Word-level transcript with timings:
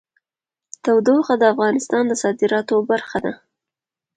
تودوخه 0.83 1.35
د 1.37 1.43
افغانستان 1.53 2.03
د 2.07 2.13
صادراتو 2.23 2.75
برخه 2.89 3.17
ده. 3.25 3.33